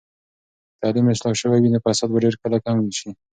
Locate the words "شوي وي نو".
1.41-1.79